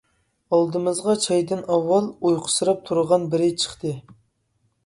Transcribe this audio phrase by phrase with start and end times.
[0.57, 3.93] ئالدىمىزغا چايدىن ئاۋۋال ئۇيقۇسىراپ تۇرغان بىرى چىقتى.